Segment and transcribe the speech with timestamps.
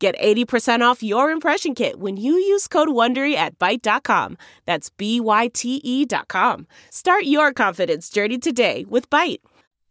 [0.00, 4.38] Get 80% off your impression kit when you use code WONDERY at Byte.com.
[4.64, 6.66] That's B-Y-T-E dot com.
[6.88, 9.40] Start your confidence journey today with Byte.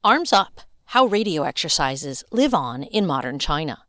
[0.04, 3.84] Arms Up How Radio Exercises Live On in Modern China.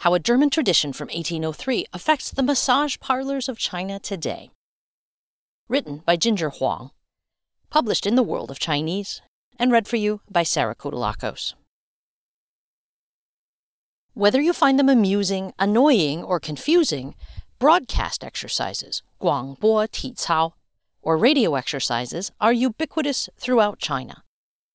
[0.00, 4.50] How a German tradition from 1803 affects the massage parlors of China today.
[5.70, 6.90] Written by Ginger Huang.
[7.70, 9.22] Published in The World of Chinese
[9.58, 11.54] and read for you by Sarah Kutulakos.
[14.13, 17.15] Whether you find them amusing, annoying, or confusing,
[17.59, 20.53] broadcast exercises, 广播体操,
[21.01, 24.23] or radio exercises are ubiquitous throughout China.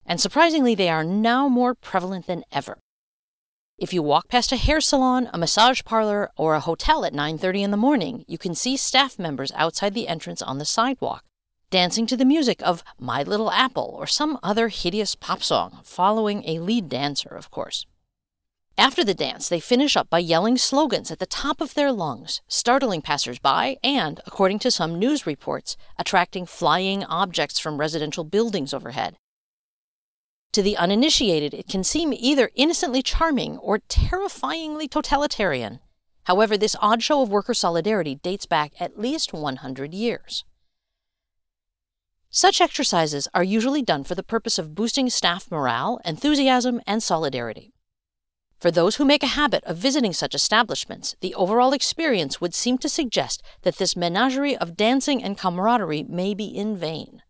[0.04, 2.78] And surprisingly, they are now more prevalent than ever.
[3.78, 7.62] If you walk past a hair salon, a massage parlor, or a hotel at 9:30
[7.62, 11.24] in the morning, you can see staff members outside the entrance on the sidewalk,
[11.70, 16.44] dancing to the music of My Little Apple or some other hideous pop song, following
[16.44, 17.86] a lead dancer, of course.
[18.77, 22.41] After the dance, they finish up by yelling slogans at the top of their lungs,
[22.49, 29.15] startling passersby and, according to some news reports, attracting flying objects from residential buildings overhead.
[30.51, 35.79] To the uninitiated, it can seem either innocently charming or terrifyingly totalitarian.
[36.23, 40.43] However, this odd show of worker solidarity dates back at least 100 years.
[42.29, 47.74] Such exercises are usually done for the purpose of boosting staff morale, enthusiasm, and solidarity.
[48.65, 52.79] For those who make a habit of visiting such establishments, the overall experience would seem
[52.79, 57.21] to suggest that this menagerie of dancing and camaraderie may be in vain.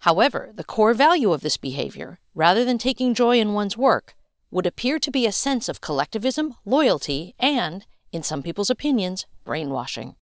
[0.00, 4.14] However, the core value of this behavior, rather than taking joy in one's work,
[4.50, 10.16] would appear to be a sense of collectivism, loyalty, and, in some people's opinions, brainwashing.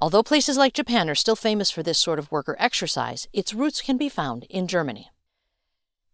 [0.00, 3.82] Although places like Japan are still famous for this sort of worker exercise, its roots
[3.82, 5.10] can be found in Germany.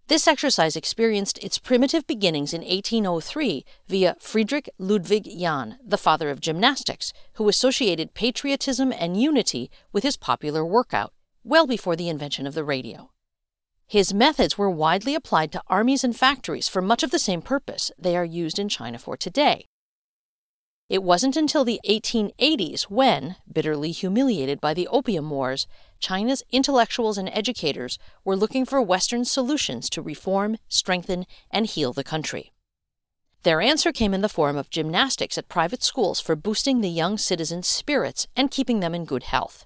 [0.07, 6.41] This exercise experienced its primitive beginnings in 1803 via Friedrich Ludwig Jahn, the father of
[6.41, 12.53] gymnastics, who associated patriotism and unity with his popular workout, well before the invention of
[12.53, 13.13] the radio.
[13.87, 17.91] His methods were widely applied to armies and factories for much of the same purpose
[17.99, 19.69] they are used in China for today.
[20.91, 25.67] It wasn't until the 1880s when, bitterly humiliated by the Opium Wars,
[25.99, 32.05] China's intellectuals and educators were looking for Western solutions to reform, strengthen, and heal the
[32.05, 32.53] country.
[33.45, 37.17] Their answer came in the form of gymnastics at private schools for boosting the young
[37.17, 39.65] citizens' spirits and keeping them in good health.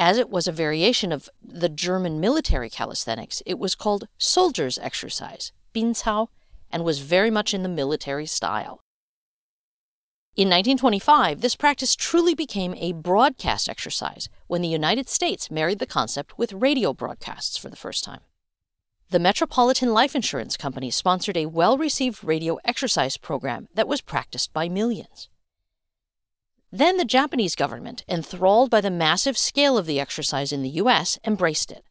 [0.00, 5.52] As it was a variation of the German military calisthenics, it was called soldiers' exercise,
[5.72, 6.26] Bincao,
[6.72, 8.80] and was very much in the military style.
[10.34, 15.84] In 1925, this practice truly became a broadcast exercise when the United States married the
[15.84, 18.20] concept with radio broadcasts for the first time.
[19.10, 24.54] The Metropolitan Life Insurance Company sponsored a well received radio exercise program that was practiced
[24.54, 25.28] by millions.
[26.70, 31.18] Then the Japanese government, enthralled by the massive scale of the exercise in the US,
[31.26, 31.84] embraced it.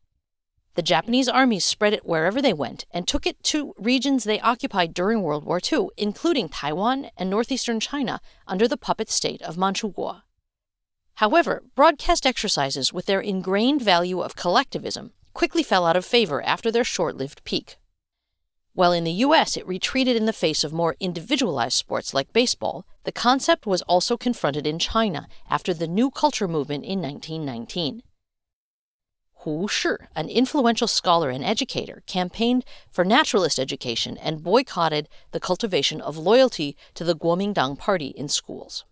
[0.75, 4.93] The Japanese armies spread it wherever they went and took it to regions they occupied
[4.93, 10.21] during World War II, including Taiwan and northeastern China under the puppet state of Manchukuo.
[11.15, 16.71] However, broadcast exercises with their ingrained value of collectivism quickly fell out of favor after
[16.71, 17.75] their short lived peak.
[18.73, 22.85] While in the US it retreated in the face of more individualized sports like baseball,
[23.03, 28.03] the concept was also confronted in China after the New Culture movement in 1919.
[29.43, 35.99] Hu Shi, an influential scholar and educator, campaigned for naturalist education and boycotted the cultivation
[35.99, 38.85] of loyalty to the Kuomintang party in schools.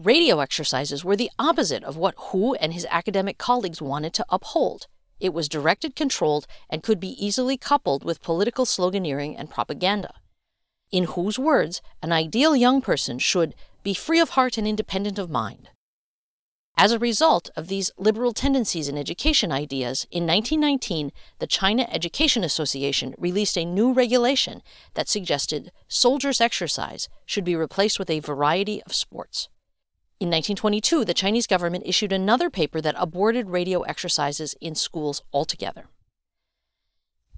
[0.00, 4.88] Radio exercises were the opposite of what Hu and his academic colleagues wanted to uphold.
[5.20, 10.14] It was directed, controlled, and could be easily coupled with political sloganeering and propaganda.
[10.90, 13.54] In Hu's words, an ideal young person should
[13.84, 15.68] be free of heart and independent of mind.
[16.76, 22.42] As a result of these liberal tendencies in education ideas, in 1919, the China Education
[22.42, 24.62] Association released a new regulation
[24.94, 29.48] that suggested soldiers' exercise should be replaced with a variety of sports.
[30.18, 35.86] In 1922, the Chinese government issued another paper that aborted radio exercises in schools altogether.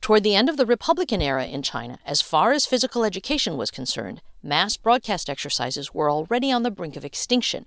[0.01, 3.71] Toward the end of the Republican era in China, as far as physical education was
[3.71, 7.65] concerned, mass broadcast exercises were already on the brink of extinction,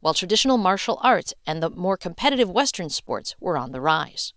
[0.00, 4.32] while traditional martial arts and the more competitive Western sports were on the rise.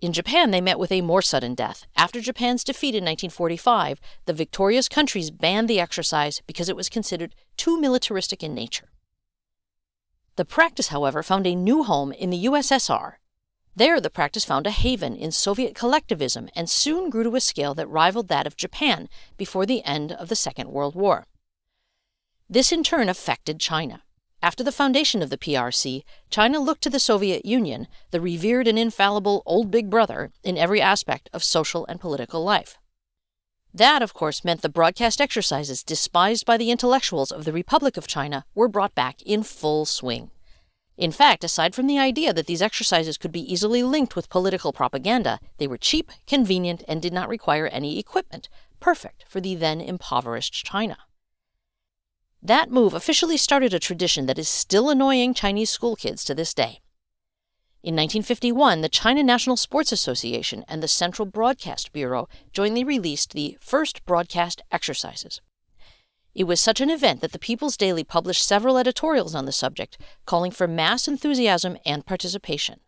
[0.00, 1.86] In Japan, they met with a more sudden death.
[1.96, 7.34] After Japan's defeat in 1945, the victorious countries banned the exercise because it was considered
[7.56, 8.90] too militaristic in nature.
[10.36, 13.14] The practice, however, found a new home in the USSR
[13.76, 17.74] there, the practice found a haven in Soviet collectivism and soon grew to a scale
[17.74, 21.26] that rivaled that of Japan before the end of the Second World War.
[22.48, 24.03] This in turn affected China.
[24.44, 28.78] After the foundation of the PRC, China looked to the Soviet Union, the revered and
[28.78, 32.76] infallible old big brother, in every aspect of social and political life.
[33.72, 38.06] That, of course, meant the broadcast exercises despised by the intellectuals of the Republic of
[38.06, 40.30] China were brought back in full swing.
[40.98, 44.74] In fact, aside from the idea that these exercises could be easily linked with political
[44.74, 49.80] propaganda, they were cheap, convenient, and did not require any equipment, perfect for the then
[49.80, 50.98] impoverished China.
[52.46, 56.82] That move officially started a tradition that is still annoying Chinese schoolkids to this day.
[57.82, 63.56] In 1951, the China National Sports Association and the Central Broadcast Bureau jointly released the
[63.60, 65.40] first broadcast exercises.
[66.34, 69.96] It was such an event that the People's Daily published several editorials on the subject,
[70.26, 72.80] calling for mass enthusiasm and participation.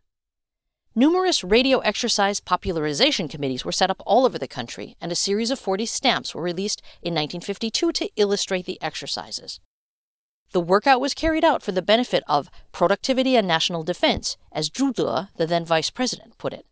[0.99, 5.51] Numerous radio exercise popularization committees were set up all over the country, and a series
[5.51, 9.61] of 40 stamps were released in 1952 to illustrate the exercises.
[10.53, 14.95] The workout was carried out for the benefit of productivity and national defense, as Zhu
[15.37, 16.65] the then vice president, put it.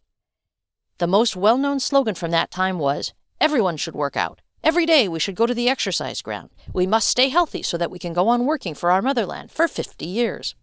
[0.97, 3.13] The most well known slogan from that time was
[3.43, 4.41] Everyone should work out.
[4.63, 6.49] Every day we should go to the exercise ground.
[6.73, 9.69] We must stay healthy so that we can go on working for our motherland for
[9.69, 10.55] 50 years.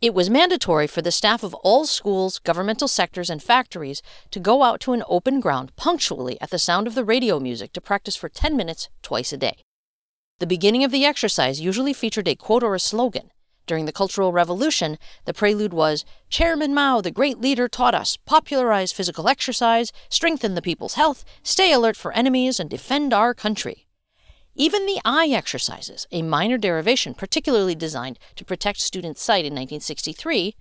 [0.00, 4.62] It was mandatory for the staff of all schools, governmental sectors, and factories to go
[4.62, 8.14] out to an open ground punctually at the sound of the radio music to practice
[8.14, 9.62] for 10 minutes twice a day.
[10.38, 13.30] The beginning of the exercise usually featured a quote or a slogan,
[13.66, 18.92] during the Cultural Revolution, the prelude was Chairman Mao, the great leader, taught us popularize
[18.92, 23.85] physical exercise, strengthen the people's health, stay alert for enemies, and defend our country.
[24.58, 30.56] Even the eye exercises, a minor derivation particularly designed to protect students' sight in 1963,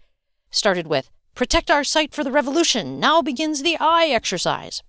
[0.51, 2.99] started with Protect our sight for the revolution.
[2.99, 4.83] Now begins the eye exercise.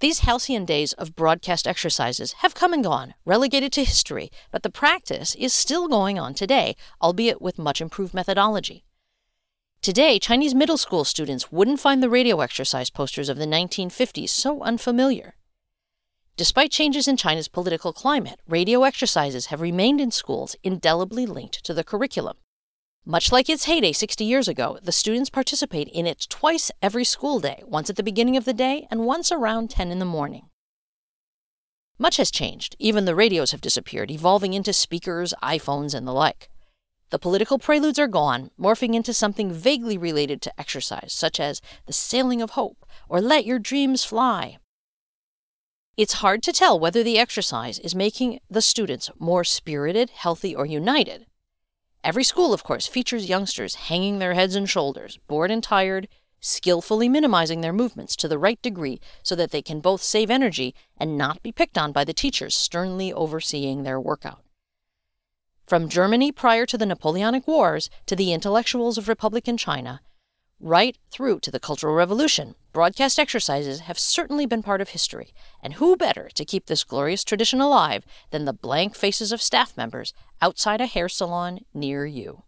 [0.00, 4.70] These halcyon days of broadcast exercises have come and gone, relegated to history, but the
[4.70, 8.84] practice is still going on today, albeit with much improved methodology.
[9.80, 14.60] Today, Chinese middle school students wouldn't find the radio exercise posters of the 1950s so
[14.62, 15.36] unfamiliar.
[16.36, 21.72] Despite changes in China's political climate, radio exercises have remained in schools indelibly linked to
[21.72, 22.38] the curriculum.
[23.06, 27.38] Much like its heyday 60 years ago, the students participate in it twice every school
[27.38, 30.48] day, once at the beginning of the day and once around 10 in the morning.
[31.98, 32.74] Much has changed.
[32.80, 36.50] Even the radios have disappeared, evolving into speakers, iPhones, and the like.
[37.10, 41.92] The political preludes are gone, morphing into something vaguely related to exercise, such as the
[41.92, 44.58] sailing of hope or let your dreams fly.
[45.96, 50.66] It's hard to tell whether the exercise is making the students more spirited, healthy, or
[50.66, 51.26] united.
[52.02, 56.08] Every school, of course, features youngsters hanging their heads and shoulders, bored and tired,
[56.40, 60.74] skillfully minimizing their movements to the right degree so that they can both save energy
[60.96, 64.42] and not be picked on by the teachers sternly overseeing their workout.
[65.64, 70.00] From Germany prior to the Napoleonic Wars to the intellectuals of Republican China,
[70.58, 75.74] right through to the Cultural Revolution, broadcast exercises have certainly been part of history, and
[75.74, 80.12] who better to keep this glorious tradition alive than the blank faces of staff members
[80.42, 82.43] outside a hair salon near you?